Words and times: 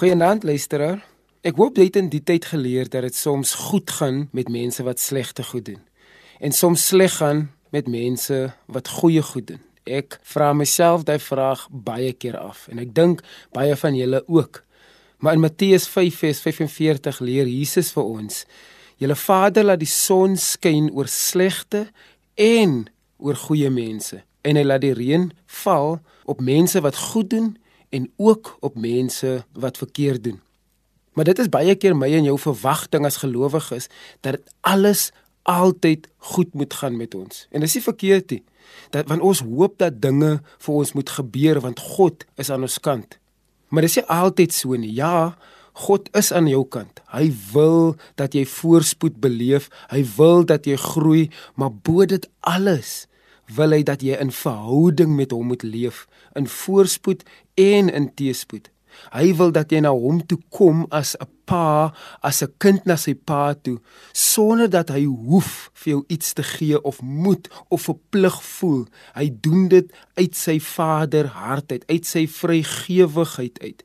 Goeienaand 0.00 0.46
luisteraar. 0.48 1.02
Ek 1.44 1.58
hoop 1.60 1.76
jy 1.76 1.84
het 1.90 1.96
in 2.00 2.06
die 2.08 2.22
tyd 2.24 2.46
geleer 2.48 2.88
dat 2.88 3.02
dit 3.04 3.12
soms 3.12 3.50
goed 3.68 3.90
gaan 3.98 4.22
met 4.32 4.48
mense 4.48 4.80
wat 4.86 4.96
slegte 4.96 5.44
goed 5.44 5.66
doen 5.66 5.82
en 6.40 6.56
soms 6.56 6.86
sleg 6.88 7.18
gaan 7.18 7.42
met 7.68 7.84
mense 7.84 8.38
wat 8.64 8.88
goeie 8.88 9.20
goed 9.20 9.50
doen. 9.50 9.60
Ek 9.84 10.16
vra 10.24 10.54
myself 10.56 11.04
daai 11.04 11.20
vraag 11.20 11.66
baie 11.68 12.14
keer 12.16 12.40
af 12.40 12.64
en 12.72 12.80
ek 12.80 12.94
dink 12.96 13.20
baie 13.52 13.76
van 13.76 14.00
julle 14.00 14.22
ook. 14.24 14.62
Maar 15.20 15.36
in 15.36 15.44
Matteus 15.44 15.84
5:45 15.92 17.20
leer 17.20 17.52
Jesus 17.52 17.92
vir 17.92 18.04
ons: 18.04 18.46
"Julle 18.96 19.16
Vader 19.16 19.64
laat 19.64 19.84
die 19.84 19.92
son 19.92 20.36
skyn 20.36 20.88
oor 20.96 21.12
slegte 21.12 21.90
en 22.34 22.86
oor 23.18 23.36
goeie 23.36 23.68
mense 23.68 24.24
en 24.40 24.56
hy 24.56 24.64
laat 24.64 24.80
die 24.80 24.96
reën 24.96 25.32
val 25.46 26.00
op 26.24 26.40
mense 26.40 26.80
wat 26.80 26.96
goed 26.96 27.30
doen 27.30 27.58
en 27.90 28.10
ook 28.16 28.56
op 28.60 28.74
mense 28.74 29.44
wat 29.52 29.78
verkeerd 29.78 30.24
doen. 30.24 30.40
Maar 31.12 31.24
dit 31.24 31.38
is 31.38 31.50
baie 31.50 31.74
keer 31.74 31.96
my 31.96 32.08
en 32.14 32.28
jou 32.30 32.38
verwagting 32.38 33.04
as 33.06 33.18
gelowiges 33.22 33.88
dat 34.24 34.38
alles 34.60 35.10
altyd 35.42 36.06
goed 36.32 36.54
moet 36.54 36.74
gaan 36.74 36.96
met 36.96 37.14
ons. 37.14 37.46
En 37.50 37.60
dis 37.60 37.74
nie 37.74 37.82
verkeerd 37.82 38.30
nie. 38.30 38.42
Dat 38.94 39.08
want 39.10 39.22
ons 39.26 39.42
hoop 39.42 39.78
dat 39.82 39.98
dinge 40.02 40.38
vir 40.58 40.74
ons 40.74 40.92
moet 40.94 41.10
gebeur 41.10 41.60
want 41.60 41.82
God 41.96 42.24
is 42.38 42.50
aan 42.50 42.62
ons 42.66 42.78
kant. 42.78 43.18
Maar 43.68 43.86
dis 43.86 43.98
nie 43.98 44.06
altyd 44.06 44.54
so 44.54 44.78
nie. 44.78 44.92
Ja, 44.94 45.34
God 45.86 46.08
is 46.16 46.32
aan 46.32 46.48
jou 46.50 46.64
kant. 46.68 47.02
Hy 47.10 47.30
wil 47.52 47.96
dat 48.18 48.34
jy 48.34 48.44
voorspoed 48.46 49.20
beleef. 49.22 49.70
Hy 49.90 50.02
wil 50.16 50.44
dat 50.46 50.66
jy 50.66 50.76
groei, 50.78 51.28
maar 51.54 51.72
bo 51.72 52.06
dit 52.06 52.26
alles 52.40 53.06
wil 53.56 53.74
hy 53.74 53.82
dat 53.82 54.02
jy 54.02 54.18
in 54.20 54.32
verhouding 54.34 55.16
met 55.16 55.32
hom 55.34 55.50
moet 55.52 55.62
leef, 55.62 56.06
in 56.38 56.46
voorspoed 56.46 57.24
en 57.54 57.90
in 57.90 58.10
teëspoed. 58.14 58.70
Hy 59.14 59.30
wil 59.38 59.52
dat 59.54 59.72
jy 59.72 59.80
na 59.84 59.92
hom 59.94 60.20
toe 60.26 60.38
kom 60.52 60.84
as 60.90 61.14
'n 61.16 61.28
pa, 61.46 61.92
as 62.22 62.42
'n 62.42 62.52
kind 62.58 62.86
na 62.86 62.96
sy 62.96 63.14
pa 63.14 63.54
toe, 63.54 63.78
sonder 64.12 64.68
dat 64.70 64.90
hy 64.90 65.04
hoef 65.04 65.70
vir 65.74 65.90
jou 65.92 66.04
iets 66.08 66.32
te 66.32 66.42
gee 66.42 66.82
of 66.82 67.02
moet 67.02 67.48
of 67.68 67.82
verplig 67.82 68.42
voel. 68.42 68.86
Hy 69.14 69.30
doen 69.40 69.68
dit 69.68 69.92
uit 70.14 70.34
sy 70.36 70.58
Vader 70.60 71.26
hart 71.26 71.72
uit, 71.72 71.84
uit 71.88 72.06
sy 72.06 72.26
vrygewigheid 72.26 73.58
uit. 73.60 73.84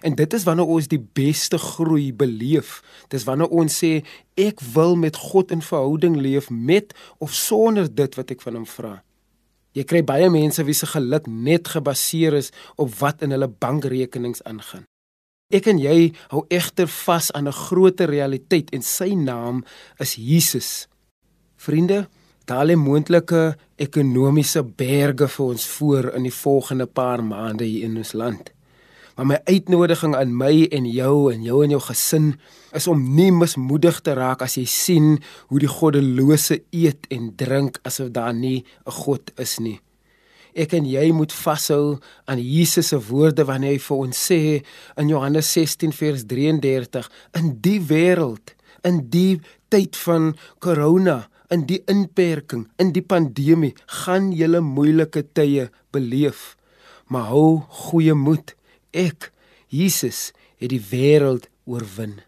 En 0.00 0.14
dit 0.14 0.34
is 0.34 0.44
wanneer 0.44 0.66
ons 0.66 0.88
die 0.88 1.00
beste 1.00 1.58
groei 1.58 2.12
beleef. 2.12 2.80
Dis 3.08 3.24
wanneer 3.28 3.52
ons 3.52 3.78
sê 3.84 4.04
ek 4.40 4.60
wil 4.74 4.96
met 4.96 5.16
God 5.16 5.52
in 5.52 5.62
verhouding 5.62 6.16
leef 6.16 6.50
met 6.50 6.94
of 7.18 7.34
sonder 7.34 7.94
dit 7.94 8.14
wat 8.14 8.30
ek 8.30 8.40
van 8.40 8.60
hom 8.60 8.66
vra. 8.66 9.02
Jy 9.72 9.84
kry 9.88 10.02
baie 10.04 10.28
mense 10.32 10.64
wie 10.68 10.76
se 10.76 10.86
geluk 10.86 11.28
net 11.28 11.70
gebaseer 11.74 12.36
is 12.36 12.52
op 12.76 12.92
wat 13.00 13.22
in 13.24 13.32
hulle 13.32 13.48
bankrekenings 13.48 14.44
aangaan. 14.48 14.84
Ek 15.52 15.68
en 15.68 15.80
jy 15.80 16.12
hou 16.32 16.46
egter 16.52 16.88
vas 16.88 17.28
aan 17.36 17.48
'n 17.48 17.60
groter 17.68 18.08
realiteit 18.08 18.72
en 18.72 18.82
sy 18.82 19.14
naam 19.14 19.64
is 20.00 20.16
Jesus. 20.16 20.88
Vriende, 21.56 22.08
daar 22.44 22.66
lê 22.66 22.76
moontlike 22.76 23.56
ekonomiese 23.76 24.62
berge 24.62 25.28
vir 25.28 25.46
ons 25.46 25.66
voor 25.66 26.14
in 26.16 26.22
die 26.22 26.38
volgende 26.44 26.86
paar 26.86 27.24
maande 27.24 27.64
hier 27.64 27.84
in 27.84 27.96
ons 27.96 28.12
land. 28.12 28.52
Maar 29.16 29.26
my 29.26 29.38
uitnodiging 29.44 30.16
aan 30.16 30.36
my 30.36 30.66
en 30.72 30.86
jou 30.88 31.32
en 31.32 31.42
jou 31.44 31.60
en 31.64 31.70
jou 31.74 31.80
gesin 31.84 32.32
is 32.72 32.86
om 32.88 33.02
nie 33.16 33.30
mismoedig 33.32 34.00
te 34.00 34.14
raak 34.16 34.42
as 34.42 34.56
jy 34.56 34.64
sien 34.64 35.08
hoe 35.50 35.60
die 35.60 35.70
goddelose 35.70 36.62
eet 36.72 37.08
en 37.12 37.32
drink 37.36 37.80
asof 37.88 38.10
daar 38.10 38.32
nie 38.34 38.64
'n 38.86 38.90
God 38.90 39.32
is 39.38 39.58
nie. 39.58 39.80
Ek 40.54 40.72
en 40.72 40.84
jy 40.84 41.12
moet 41.12 41.32
vashou 41.32 41.98
aan 42.28 42.38
Jesus 42.38 42.88
se 42.88 42.98
woorde 43.00 43.44
wanneer 43.44 43.72
hy 43.72 43.78
vir 43.78 43.96
ons 43.96 44.16
sê 44.30 44.62
in 44.96 45.08
Johannes 45.08 45.52
16 45.52 45.92
vers 45.92 46.24
33 46.24 47.10
in 47.34 47.58
die 47.60 47.80
wêreld 47.80 48.52
in 48.84 49.08
die 49.10 49.40
tyd 49.72 49.96
van 49.96 50.34
corona 50.58 51.28
in 51.52 51.66
die 51.68 51.82
inperking 51.90 52.66
in 52.82 52.92
die 52.92 53.04
pandemie 53.04 53.74
gaan 54.02 54.32
julle 54.36 54.60
moeilike 54.60 55.24
tye 55.32 55.70
beleef 55.94 56.56
maar 57.08 57.30
hou 57.32 57.62
goeie 57.86 58.14
moed 58.16 58.54
Ek, 58.92 59.32
Jesus, 59.72 60.30
het 60.60 60.70
die 60.72 60.82
wêreld 60.92 61.48
oorwin. 61.64 62.20